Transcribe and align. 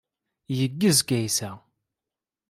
Yeggez 0.57 0.99
Kaysa. 1.09 1.51